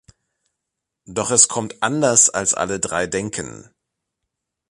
[1.05, 3.69] Doch es kommt anders als alle drei denken.